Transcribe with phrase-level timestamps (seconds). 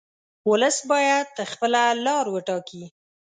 [0.49, 2.83] ولس باید خپله لار وټاکي.